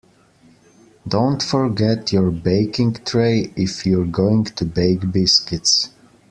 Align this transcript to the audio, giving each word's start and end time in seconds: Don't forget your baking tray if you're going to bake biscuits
Don't 1.07 1.43
forget 1.43 2.11
your 2.11 2.31
baking 2.31 2.93
tray 3.05 3.53
if 3.55 3.85
you're 3.85 4.03
going 4.07 4.45
to 4.45 4.65
bake 4.65 5.11
biscuits 5.11 5.91